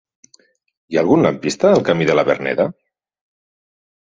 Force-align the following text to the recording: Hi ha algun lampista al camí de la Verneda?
Hi 0.93 0.97
ha 0.97 1.01
algun 1.03 1.21
lampista 1.27 1.71
al 1.73 1.85
camí 1.91 2.07
de 2.11 2.15
la 2.17 2.25
Verneda? 2.31 2.67